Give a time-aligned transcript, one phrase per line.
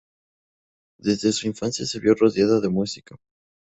[0.99, 3.17] Desde su infancia se vio rodeada de música.